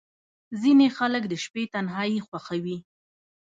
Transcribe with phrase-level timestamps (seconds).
[0.61, 2.77] •ځینې خلک د شپې تنهايي خوښوي.